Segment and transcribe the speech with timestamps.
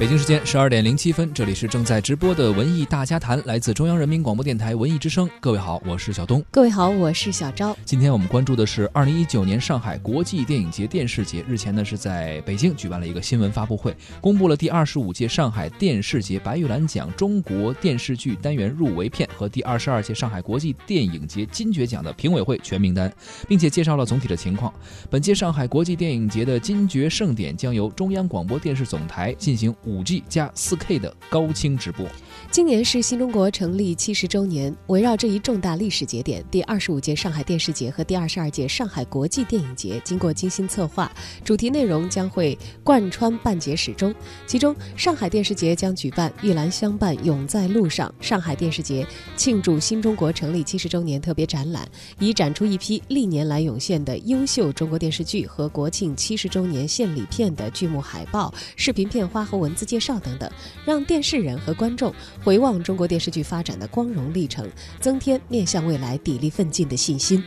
[0.00, 5.28] 北京时间十二点零七分，这里是正在直播的文艺大家谈，来自中央人民广播电台文艺之声。
[5.40, 6.42] 各位好，我是小东。
[6.50, 7.76] 各位好，我是小昭。
[7.84, 11.44] 今天我们关注的是二零一九年上海国际电影节电视节。
[11.46, 23.12] 日前呢，是在北京举办了一个新闻发布会，公布了第二十五届上海电视节白玉兰奖中国电视剧单元入围片和第二十二届上海国际电影节金爵奖的评委会全名单，
[23.46, 24.72] 并且介绍了总体的情况。
[25.10, 29.70] 本届上海国际电影节的金爵盛典将由中央广播电视总台进行。
[29.90, 32.06] 五 G 加四 K 的高清直播。
[32.50, 41.10] 今年是新中国成立七十周年，围绕这一重大历史节点，第二十五届上海电视节和第二十二届上海国际电影节经过精心策划，
[41.44, 44.14] 主题内容将会贯穿半节始终。
[44.46, 60.50] 其中，上海电视节将举办“玉兰相伴，永在路上”上海电视节庆祝新中国成立七十周年特别展览，以展出一批历年来涌现的优秀中国电视剧和国庆七十周年献礼片的剧目海报、视频片花和文字介绍等等，
[60.84, 62.14] 让电视人和观众。
[62.42, 64.68] 回望中国电视剧发展的光荣历程，
[65.00, 67.42] 增添面向未来砥砺奋进的信心。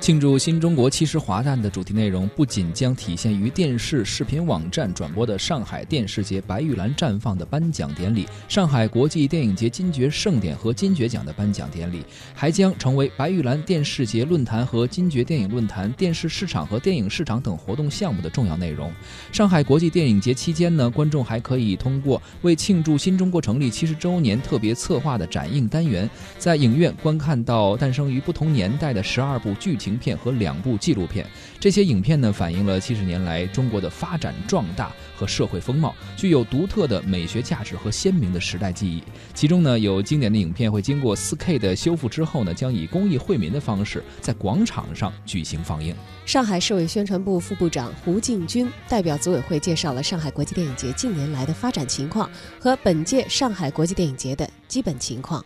[0.00, 18.90] 庆祝新中国七十华诞的主题内容不仅将体现于电视视频网站转播的上海电视节白玉兰绽放的颁奖典礼、上海国际电影节金爵盛典和金爵奖的颁奖典礼，还将成为白玉兰电视节论坛和金爵电影论坛、电视市场和电影市场等活动项目的重要内容。
[19.30, 29.89] 上海国际电影节期间呢，观众还可以通过为庆祝新中国成立七十周年特别策划的展映单元，在影院观看到诞生于不同年代的十二部剧情。
[29.90, 31.26] 影片和两部纪录片，
[31.58, 39.02] 这些影片呢反映了七十年来中国的发展壮大和社会风貌，具有独特的美学价值和鲜明的时代记忆。
[39.34, 45.92] 其中呢有经典的影片会经过 4K 的修复之后呢，将以公益惠民的方式在广场上举行放映。
[46.24, 52.30] 上海市委宣传部副部长胡进军代表组委会介绍了上海国际电影节近年来的发展情况
[52.60, 55.44] 和本届上海国际电影节的基本情况。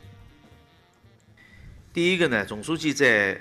[1.94, 3.41] 第一个呢，总书记在。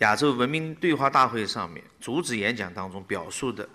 [0.00, 3.68] 亚洲文明对话大会上面主旨演讲当中表述的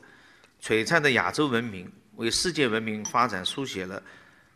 [0.62, 4.02] 璀璨的亚洲文明为世界文明发展书写了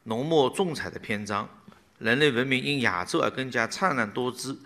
[0.03, 1.47] 浓墨重彩的篇章，
[1.99, 4.59] 人类文明因亚洲而更加灿烂多姿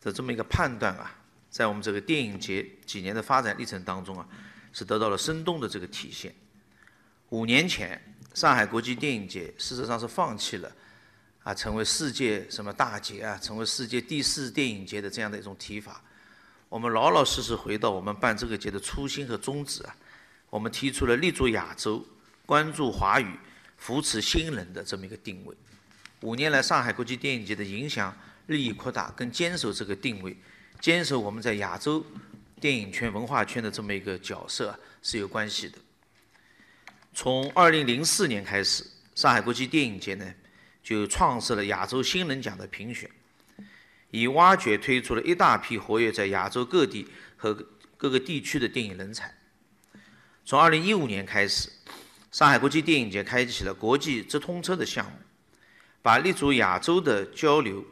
[0.00, 1.14] 的这么一个判断啊，
[1.50, 4.26] 在我们这个电影节几年的发展历程当中啊，
[4.72, 6.34] 是得到了生动的这个体现。
[7.28, 8.00] 五年前，
[8.32, 10.72] 上海国际电影节事实上是放弃了
[11.42, 16.02] 啊成为世界什么大节啊，成为世界第四电影节的这样的一种提法。
[16.68, 19.96] 我们老老实实回到我们办这个节的初心和宗旨啊，
[20.50, 22.04] 我们提出了立足亚洲、
[22.44, 23.26] 关注华语、
[23.78, 25.56] 扶持新人的这么一个定位。
[26.20, 28.14] 五年来，上海国际电影节的影响
[28.46, 30.36] 日益扩大，跟坚守这个定位、
[30.80, 32.04] 坚守我们在亚洲
[32.60, 35.78] 电影圈、文化圈的这么一个角色是有关系的。
[37.14, 38.84] 从二零零四年开始，
[39.14, 40.34] 上海国际电影节呢
[40.82, 43.10] 就创设了亚洲新人奖的评选。
[44.10, 47.54] 以挖掘推出了一大批活跃在亚洲各地和
[47.96, 49.34] 各个地区的电影人才。
[50.44, 51.68] 从2015年开始，
[52.30, 55.12] 上海国际电影节开启了国际直通车的项目，
[56.00, 57.84] 把立足亚洲的交流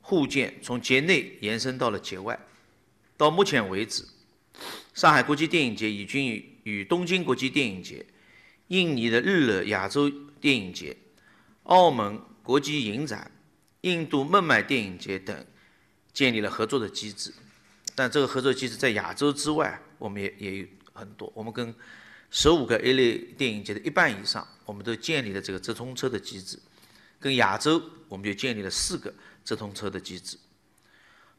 [0.00, 2.38] 互鉴从节内延伸到了节外。
[3.16, 4.04] 到目前为止，
[4.94, 8.06] 上海国际电影节已经与与东京国际电影节、
[8.68, 10.08] 印尼的日惹亚洲
[10.40, 10.96] 电影节、
[11.64, 13.30] 澳门国际影展。
[13.82, 15.46] 印度孟买电影节等
[16.12, 17.32] 建立了合作的机制，
[17.94, 21.32] 但这个合作机制在亚洲之外，我们也也有很多。
[21.34, 21.74] 我们跟
[22.30, 26.58] 十五个 A 类电影节的一半以上，我们都建立了这个直通车的机制。
[27.20, 29.12] 跟亚洲，我们就建立了四个
[29.44, 30.36] 直通车的机制。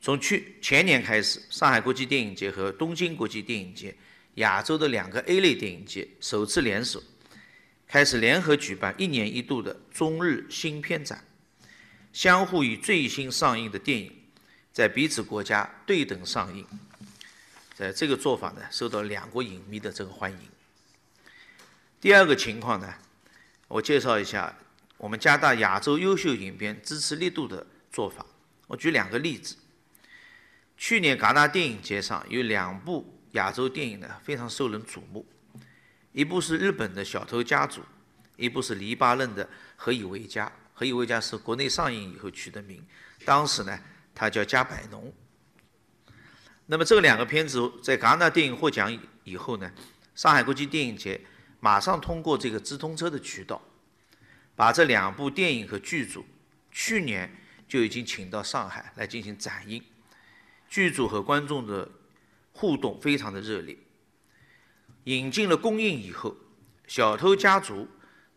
[0.01, 3.95] 从去前年开始，上海国际电影节和东京国际电影节
[4.35, 7.03] 亚洲的两个 A 类电影节首次联手，
[7.85, 11.23] 开始联合举办一年一度的中日新片展。
[12.11, 14.11] 相互以最新上映的电影，
[14.73, 16.65] 在彼此国家对等上映，
[17.75, 20.39] 在这个做法呢，受到两国影迷的这个欢迎。
[22.01, 22.93] 第二个情况呢，
[23.67, 24.53] 我介绍一下
[24.97, 28.25] 我们加大亚洲优秀影片支持力度的做法。
[28.67, 29.55] 我举两个例子。
[30.77, 35.25] 去年戛纳电影节上有两部亚洲电影呢，非常受人瞩目，
[36.13, 37.81] 一部是日本的小偷家族，
[38.37, 40.49] 一部是黎巴嫩的何以为家。
[40.79, 42.81] 何以为家是国内上映以后取的名，
[43.25, 43.77] 当时呢，
[44.15, 45.13] 它叫加百农。
[46.67, 49.69] 那么这两个片子在戛纳电影获奖以后呢，
[50.15, 51.19] 上海国际电影节
[51.59, 53.61] 马上通过这个直通车的渠道，
[54.55, 56.25] 把这两部电影和剧组
[56.71, 57.29] 去年
[57.67, 59.83] 就已经请到上海来进行展映，
[60.69, 61.91] 剧组和观众的
[62.53, 63.77] 互动非常的热烈。
[65.03, 66.29] 引进了公映以后，
[66.87, 67.83] 《小偷家族》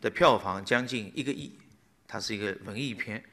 [0.00, 1.56] 的票房将近一个亿，
[2.12, 3.25] 它是一个文艺片。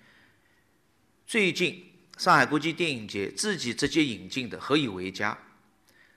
[1.27, 1.83] 最近
[2.17, 5.33] 上海国际电影节自己直接引进的《何以为家》，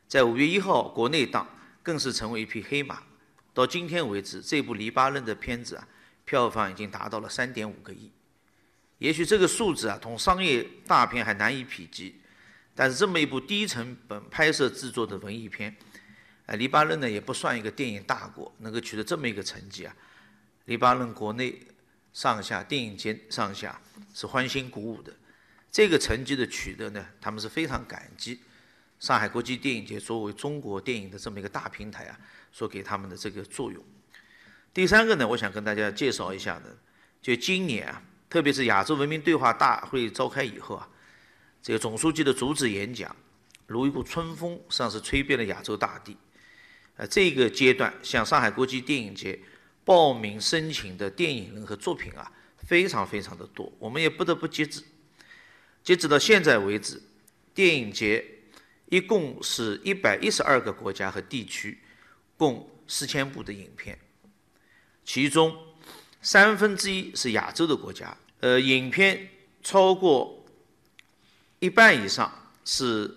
[0.07, 1.45] 在五月一号国内档
[1.83, 3.03] 更是成为一匹黑马。
[3.53, 5.89] 到今天为止，这部黎巴嫩的片子啊，
[6.25, 8.13] 票房已经达到了三点五个亿。
[8.99, 12.15] 也许这个数字啊，同商业大片还难以匹及，
[12.77, 15.77] 但是这么一部低成本拍摄制作的文艺片，
[16.47, 19.97] 啊，黎巴嫩呢也不算一个电影大国，能够取得这么一个成绩啊，
[20.67, 21.61] 黎巴嫩国内
[22.13, 23.81] 上下电影节上下
[24.15, 25.13] 是欢欣鼓舞的。
[25.71, 28.41] 这个成绩的取得呢，他们是非常感激
[29.01, 32.19] 上海国际电影节作为中国电影的这么一个大平台啊。
[32.55, 33.83] 所给他们的这个作用。
[34.75, 36.77] 第三个呢，我想跟大家介绍一下的，
[37.23, 40.87] 就今年啊，特别是亚洲文明对话大会召开以后啊，
[41.63, 43.17] 这个总书记的主旨演讲
[43.67, 46.15] 如一股春风，实际上是吹遍了亚洲大地。
[46.97, 49.41] 呃，这个阶段向上海国际电影节
[49.85, 52.31] 报名申请的电影人和作品啊，
[52.67, 53.73] 非常非常的多。
[53.79, 54.83] 我们也不得不截止，
[55.83, 57.01] 截止到现在为止，
[57.55, 58.25] 电影节
[58.89, 61.79] 一共是一百一十二个国家和地区。
[62.35, 63.97] 共四千部的影片，
[65.05, 65.57] 其中
[66.21, 69.29] 三分之一是亚洲的国家，呃，影片
[69.63, 70.45] 超过
[71.61, 73.09] 一半以上是，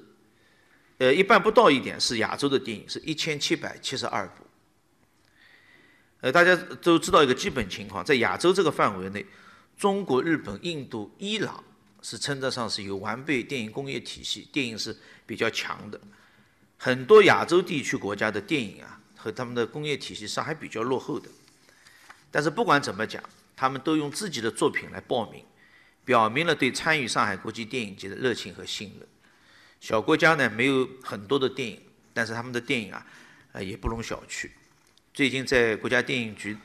[1.00, 4.45] 呃，一半不到一点是亚洲的电影，是一千七百七十二部。
[6.26, 9.24] 呃，大家都知道一个基本情况，在亚洲这个范围内，
[9.78, 11.64] 中国、日本、印度、伊朗
[12.02, 16.02] 是称得上是有完备电影工业体系，电影是比较强的。
[16.78, 19.00] 很多亚洲地区国家的电影啊。
[19.16, 21.28] 和他们的工业体系上还比较落后的，
[22.30, 23.24] 但是不管怎么讲，
[23.56, 25.44] 他们都用自己的作品来报名，
[26.04, 29.08] 表明了对参与上海国际电影节的热情和信任。
[29.80, 31.82] 小国家呢没有很多的电影，
[32.14, 33.04] 但是他们的电影啊，
[33.54, 34.48] 呃也不容小觑。
[35.16, 36.58] 最近在国家电影局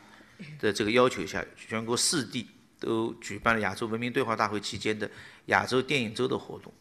[0.58, 2.50] 的这个要求下，全国四地
[2.80, 5.08] 都举办了亚洲文明对话大会期间的
[5.46, 6.74] 亚洲电影周的活动。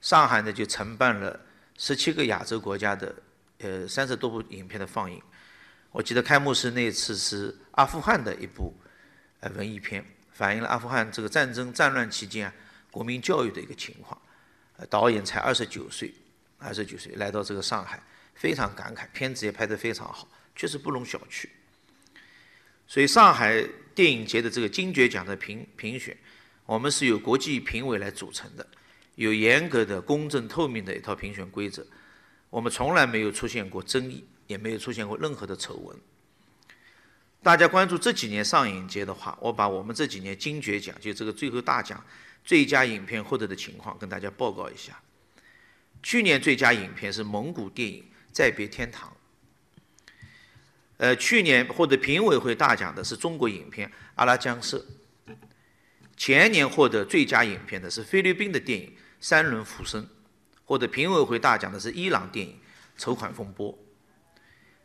[0.00, 1.38] 上海呢就承办了
[1.76, 3.14] 十七个亚洲国家的。
[3.58, 5.22] 呃，三十多部影片的放映，
[5.92, 8.74] 我记得开幕式那次是阿富汗的一部
[9.38, 12.52] 呃文艺片，反映了阿富汗这个战争战乱期间
[12.90, 14.20] 国民教育的一个情况。
[14.78, 16.12] 呃导演才二十九岁，
[16.58, 18.02] 二十九岁来到这个上海，
[18.34, 21.46] 非常感慨，片子也拍得非常好，确实不容小觑。
[22.86, 26.16] 所以上海电影节的这个金爵奖的评评选，
[26.66, 28.66] 我们是由国际评委来组成的，
[29.14, 31.86] 有严格的、公正透明的一套评选规则。
[32.50, 35.96] 我们从来没有出现过争议，也没有出现过任何的丑闻。
[37.42, 42.04] 大家关注这几年上影节的话，我把我们这几年金爵奖，就这个最后大奖
[42.44, 45.00] 最佳影片获得的情况跟大家报告一下。
[46.02, 48.02] 去年最佳影片是蒙古电影
[48.32, 49.08] 《再别天堂》。
[51.02, 54.78] 呃，去年获得评委会大奖的是中国影片《阿拉江色》。
[56.16, 58.86] 前年获得最佳影片的是菲律宾的电影
[59.20, 60.00] 《三轮浮生》。
[60.64, 62.52] 获得评委会大奖的是伊朗电影
[62.96, 63.72] 《筹款风波》。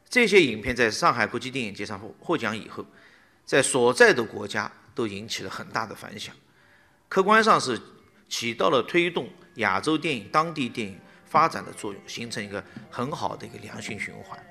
[0.10, 2.84] 这些影片在上海国际电影节上获获奖以后，
[3.46, 6.34] 在所在的国家都引起了很大的反响，
[7.08, 7.80] 客观上是
[8.28, 14.44] 起到了推动亚洲电影、当地电影发展的作用，形成一个很好的一个良性循环。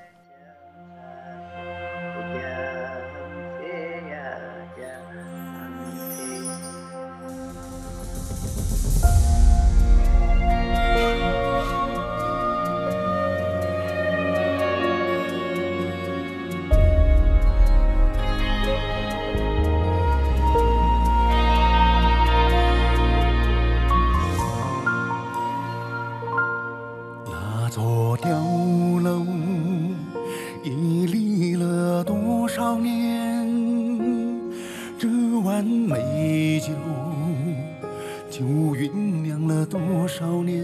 [39.96, 40.62] 多少年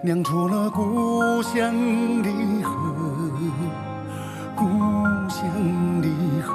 [0.00, 1.74] 酿出了故乡
[2.22, 2.30] 的
[2.62, 2.72] 河，
[4.54, 4.64] 故
[5.28, 5.44] 乡
[6.00, 6.08] 的
[6.40, 6.54] 河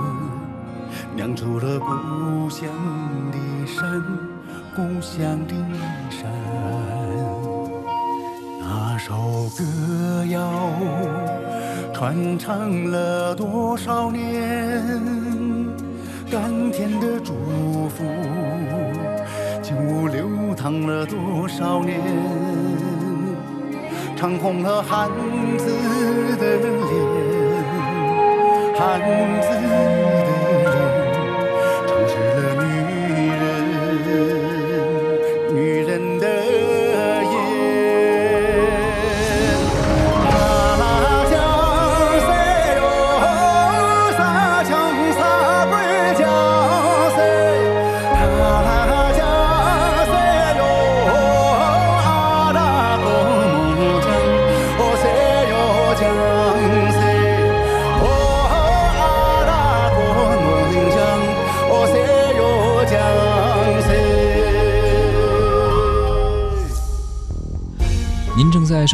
[1.14, 2.70] 酿出了故乡
[3.34, 4.02] 的山，
[4.74, 5.54] 故乡的
[6.10, 6.26] 山。
[8.62, 9.14] 那首
[9.58, 10.50] 歌谣
[11.94, 14.82] 传唱了多少年？
[16.32, 17.34] 甘甜的祝
[17.90, 18.06] 福，
[19.62, 20.35] 经我流。
[20.66, 22.02] 唱了多少年，
[24.16, 25.12] 唱红了汉
[25.60, 25.68] 子
[26.38, 26.74] 的脸，
[28.76, 29.00] 汉
[29.44, 30.35] 子的。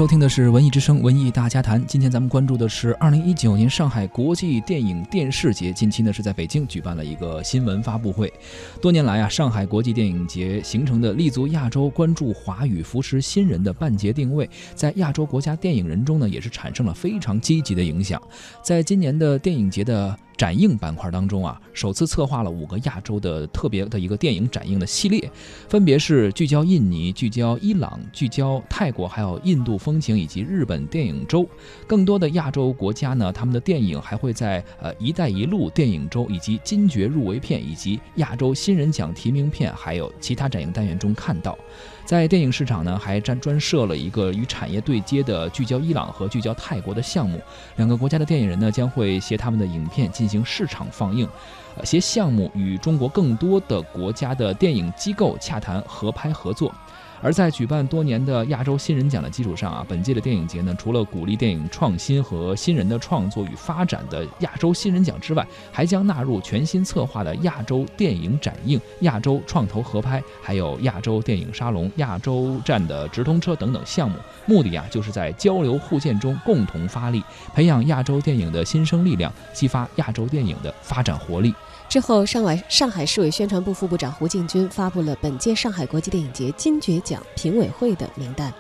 [0.02, 1.80] 收听的是《文艺之声·文艺大家谈》。
[1.86, 5.72] 今天咱们关注的是二零一九年上海国际电影电视节。
[5.72, 8.34] 近期呢是在北京举办了一个新闻发布会。
[8.82, 18.20] 多年来啊，上海国际电影节形成的立足亚洲、关注华语、扶持新人的半节定位，在亚洲国家电影人中呢也是产生了非常积极的影响。
[18.64, 20.18] 在今年的电影节的。
[20.42, 25.30] 展映板块当中啊，首次策划了五个亚洲的特别的一个电影展映的系列，
[25.70, 31.48] 分别是聚焦印尼、聚焦伊朗、聚焦泰国，还有印度风情以及日本电影周。
[31.86, 41.56] 更多的亚洲国家呢，他们的电影还会在呃“一带一路”电影周以及金爵入围片以及亚洲新人奖提名片，还有其他展映单元中看到。
[42.04, 47.40] 在电影市场呢，还专专设了一个与产业对接的聚焦伊朗和聚焦泰国的项目。
[47.76, 51.28] 两个国家的电影人呢，将会携他们的影片进行市场放映，
[51.76, 56.74] 呃，些项目与中国更多的国家的电影机构洽谈合拍合作。
[57.22, 74.18] 而在举办多年的亚洲新人奖的基础上啊，本届的电影节呢，除了鼓励电影创新和新人的创作与发展的亚洲新人奖之外，还将纳入全新策划的亚洲电影展映、亚洲创投合拍，还有亚洲电影沙龙、亚洲站的直通车等等项目。
[74.46, 77.24] 目的啊，就是在交流互鉴中共同发力，
[77.54, 81.54] 培养亚洲电影的新生力量，激发亚洲电影的发展活力。
[81.88, 88.54] 之后，上海上海市委宣传部副部长胡进军发布了本届上海国际电影节金爵奖奖评委会的名单。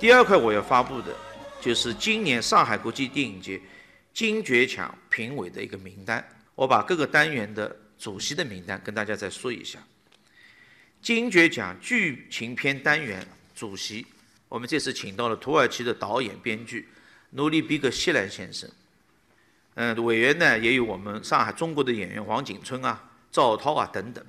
[0.00, 1.14] 第二块我要发布的，
[1.60, 3.60] 就是今年上海国际电影节
[4.14, 6.26] 金爵奖评委的一个名单。
[6.54, 9.78] 我把各个单元的主席的名单跟大家再说一下。
[11.02, 14.06] 金爵奖剧情片单元主席，
[14.48, 16.88] 我们这次请到了土耳其的导演、编剧
[17.32, 18.66] 努里比格希兰先生。
[19.74, 24.24] 嗯，委员呢也有我们上海中国的演员王景春啊、赵涛啊等等。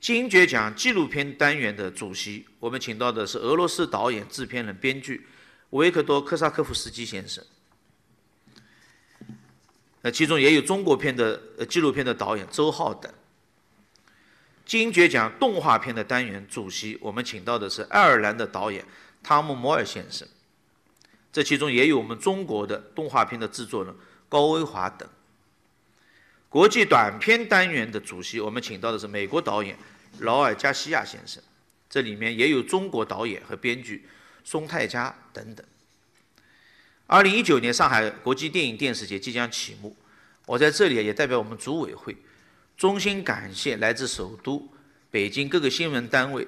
[0.00, 5.26] 金爵奖纪录片单元的主席，我们请到的是俄罗斯导演、制片人、编剧
[5.70, 7.44] 维克多·科萨科夫斯基先生。
[10.00, 13.12] 那其中也有中国片的呃纪录片的导演周浩等。
[14.64, 18.84] 金爵奖动画片的单元主席，我们请到的是爱尔兰的导演
[19.22, 20.26] 汤姆·摩尔先生。
[21.32, 23.94] 这其中也有我们中国的动画片的制作人。
[24.28, 25.08] 高威华等。
[26.48, 29.76] 国际短片单元的主席，我们请到的是美国导演
[30.20, 31.42] 劳尔·加西亚先生，
[31.90, 34.08] 这里面也有中国导演和编剧
[34.44, 35.64] 松泰嘉等等。
[37.06, 39.94] 二零一九年上海国际电影电视节即将启幕，
[40.46, 42.16] 我在这里也代表我们组委会，
[42.76, 44.66] 衷心感谢来自首都、
[45.10, 46.46] 北京各个新闻单位、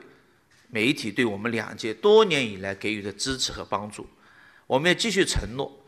[0.69, 4.07] 媒体对我们两届多年以来给予的支持和帮助。
[4.66, 5.79] 我们也继续承诺。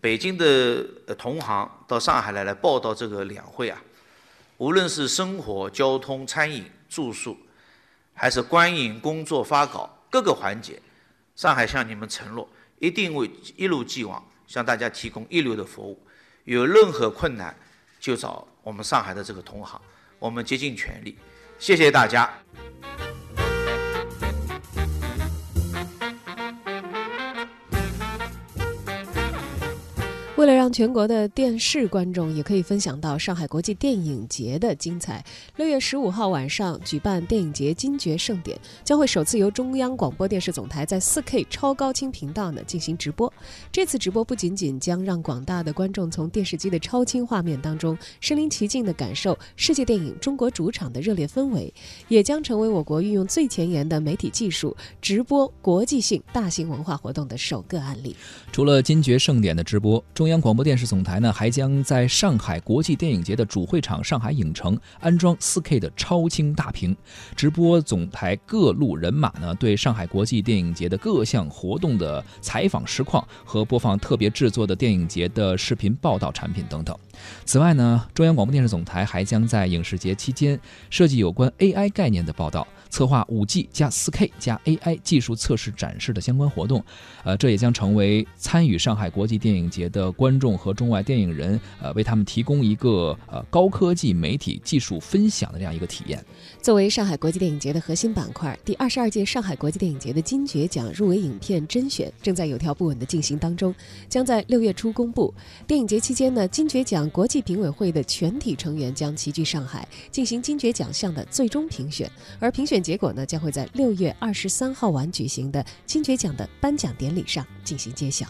[0.00, 0.82] 北京的
[1.16, 3.82] 同行到上海来来报道这个两会啊，
[4.56, 7.36] 无论是生活、交通、餐饮、住宿，
[8.14, 10.80] 还是观影、工作、发稿各个环节，
[11.34, 16.00] 上海向你们承诺，一定会一如既往向大家提供一流的服务。
[16.44, 17.54] 有任何困难，
[17.98, 19.80] 就找我们上海的这个同行，
[20.18, 21.18] 我们竭尽全力。
[21.58, 22.32] 谢谢大家。
[30.38, 35.24] 为了让全国的电视观众也可以分享到上海国际电影节的精彩，
[35.56, 43.32] 六月十五号晚上举办电影节金爵盛典，将会首次由中央广播电视总台在四 K 超高清频道呢进行直播。
[43.72, 51.74] 这次直播不仅仅将让广大的观众从电视机的超清画面当中身临其境地感受世界电影中国主场的热烈氛围，
[52.06, 58.14] 也将成为我国运用最前沿的媒体技术直播国际性大型文化活动的首个案例。
[58.52, 66.94] 除了金爵盛典的直播，中中央广播电视总台呢，还将在上海国际电影节的主会场上海影城安装 4K 的超清大屏，
[67.34, 76.94] 直播总台各路人马呢对上海国际电影节的各项活动的采访实况和播放特别制作的电影节的视频报道产品等等。
[77.46, 82.68] 此外呢，中央广播电视总台还将在影视节期间设计有关 AI 概念的报道。
[82.90, 86.84] 策划五 G 加四 K 加 AI 技术测试展示的相关活动，
[87.24, 96.24] 呃，这也将成为参与上海国际电影节的观众和中外电影人，呃，为他们提供一个呃高科技媒体技术分享的这样一个体验。
[96.60, 103.74] 作为上海国际电影节的核心板块，第二十二届上海国际电影节的金爵奖入围影片甄选正在有条不紊的进行当中，
[104.08, 105.32] 将在六月初公布。
[105.66, 112.82] 电影节期间呢，金爵奖国际评委会的全体成员将齐聚上海，进行金爵奖项的最终评选，而评选。
[112.82, 118.26] 结果呢，将会在六月二十三号晚举行的金爵奖的颁奖典礼上进行揭晓。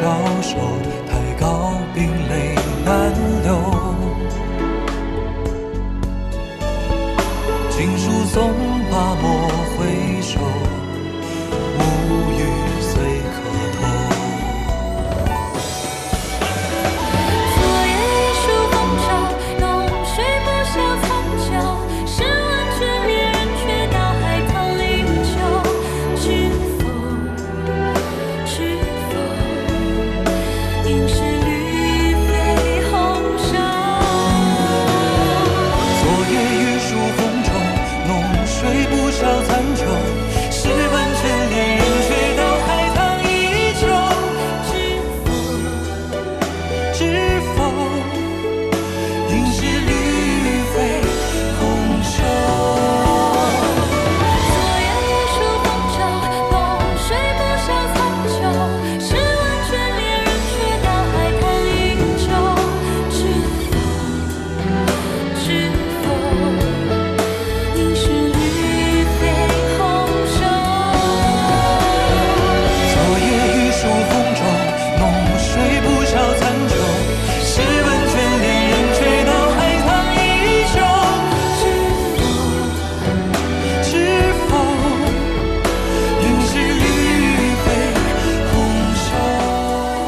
[0.00, 0.87] 招手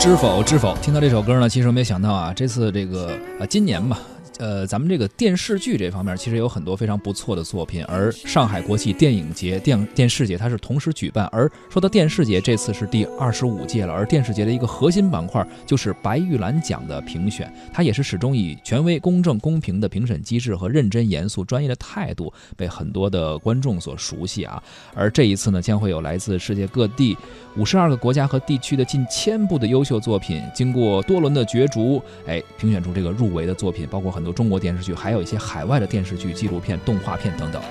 [0.00, 0.74] 知否知否？
[0.80, 3.98] 听到这首歌呢，其实没想到啊，这次这个啊今年吧。
[4.40, 11.26] 呃，咱们这个电视剧这方面其实有很多非常不错的作品，而上海国际电影节、电电视节它是同时举办。
[11.26, 24.62] 而说到电视节，这次是第二十五届了，而电视节的一个核心板块就是白玉兰奖的评选，它也是始终以权威、公正、公平的评审机制和认真、严肃、专业的态度被很多的观众所熟悉啊。
[24.94, 27.14] 而这一次呢，将会有来自世界各地
[27.58, 37.62] 五十二个国家和地区的近千部的优秀作品，经过多轮的角逐，哎，评选出这个入围的作品，包括很多中国电视剧，还有一些海外的电视剧、纪录片、动画片等等。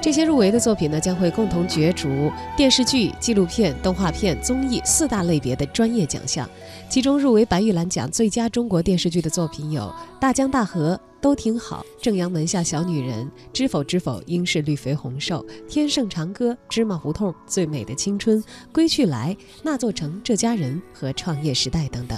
[0.00, 6.48] 这些入围的作品呢，将会共同角逐电视剧、纪录片、动画片、综艺四大类别的专业奖项。
[6.88, 9.82] 其中入围白玉兰奖最佳中国电视剧的作品有
[10.20, 10.94] 《大江大河》。
[11.20, 18.40] 都挺好，正阳门下小女人，知否知否，应是绿肥红瘦，天盛长歌，芝麻胡同，最美的青春，
[18.72, 22.16] 归去来，那座城，这家人和创业时代等等。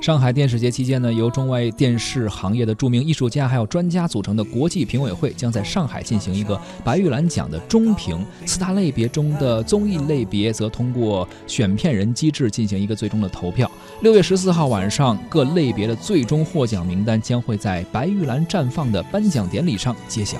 [0.00, 8.24] 上海电视节期间呢，由中外电视行业的著名艺术家还有专家组成的国际评委会将在上海进行一个白玉兰奖的中评。
[8.46, 13.70] 四大类别中的综艺类别则通过选片人机制进行一个最终的投票。
[14.00, 20.38] 六月十四号晚上，各类别的最终获奖名单将会在白玉兰绽放的颁奖典礼上揭晓。